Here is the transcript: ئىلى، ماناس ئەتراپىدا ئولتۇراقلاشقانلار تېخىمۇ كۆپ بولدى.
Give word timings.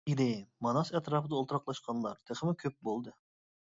ئىلى، 0.11 0.25
ماناس 0.67 0.89
ئەتراپىدا 0.99 1.37
ئولتۇراقلاشقانلار 1.39 2.17
تېخىمۇ 2.31 2.57
كۆپ 2.65 2.79
بولدى. 2.89 3.15